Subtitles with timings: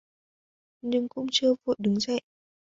[0.81, 2.21] Nhưng cũng chưa vội đứng dậy